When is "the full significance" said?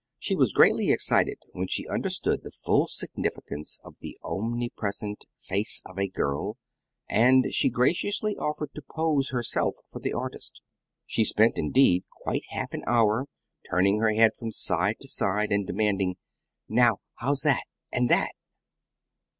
2.41-3.77